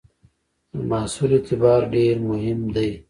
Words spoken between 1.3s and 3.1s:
اعتبار ډېر مهم دی.